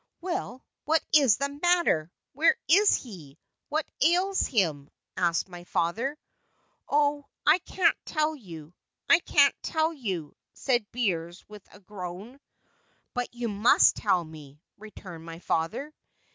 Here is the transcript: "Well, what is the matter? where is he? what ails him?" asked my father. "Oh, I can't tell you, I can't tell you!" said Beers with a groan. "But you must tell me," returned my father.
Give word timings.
"Well, 0.19 0.65
what 0.85 1.03
is 1.13 1.37
the 1.37 1.59
matter? 1.61 2.11
where 2.33 2.55
is 2.67 2.95
he? 2.95 3.37
what 3.69 3.85
ails 4.01 4.41
him?" 4.47 4.89
asked 5.15 5.47
my 5.47 5.63
father. 5.65 6.17
"Oh, 6.89 7.27
I 7.45 7.59
can't 7.59 7.95
tell 8.03 8.35
you, 8.35 8.73
I 9.07 9.19
can't 9.19 9.53
tell 9.61 9.93
you!" 9.93 10.35
said 10.55 10.91
Beers 10.91 11.47
with 11.47 11.61
a 11.71 11.79
groan. 11.79 12.39
"But 13.13 13.31
you 13.35 13.47
must 13.47 13.95
tell 13.95 14.23
me," 14.23 14.59
returned 14.75 15.23
my 15.23 15.37
father. 15.37 15.93